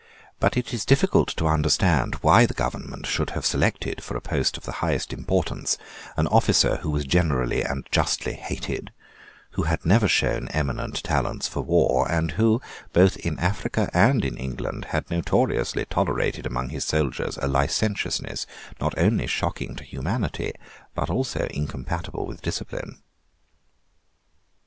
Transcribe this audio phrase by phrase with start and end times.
[0.39, 4.57] But it is difficult to understand why the Government should have selected for a post
[4.57, 5.77] of the highest importance
[6.17, 8.91] an officer who was generally and justly hated,
[9.51, 12.59] who had never shown eminent talents for war, and who,
[12.93, 18.47] both in Africa and in England, had notoriously tolerated among his soldiers a licentiousness,
[18.79, 20.51] not only shocking to humanity,
[20.95, 23.03] but also incompatible with discipline.